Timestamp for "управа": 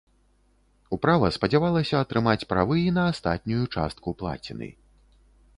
0.97-1.29